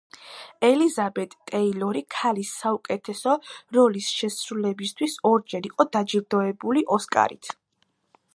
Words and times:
ელიზაბეტ 0.67 1.35
ტეილორი 1.51 2.01
ქალის 2.15 2.53
საუკეთესო 2.63 3.35
როლის 3.79 4.09
შესრულებისთვის 4.15 5.19
ორჯერ 5.35 5.71
იყო 5.73 5.89
დაჯილდოებული 5.99 6.87
ოსკარით. 6.99 7.57